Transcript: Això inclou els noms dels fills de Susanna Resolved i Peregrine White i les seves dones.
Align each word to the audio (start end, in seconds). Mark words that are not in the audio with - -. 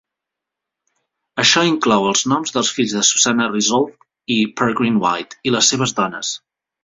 Això 1.43 1.61
inclou 1.71 2.07
els 2.11 2.23
noms 2.31 2.55
dels 2.55 2.71
fills 2.77 2.95
de 2.99 3.03
Susanna 3.11 3.49
Resolved 3.51 4.35
i 4.37 4.37
Peregrine 4.61 5.03
White 5.05 5.39
i 5.51 5.53
les 5.57 5.69
seves 5.75 5.97
dones. 6.01 6.33